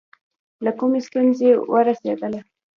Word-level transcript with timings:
له 0.65 0.71
کومې 0.79 0.99
ستونزې 1.07 1.49
ورسېدله. 1.71 2.39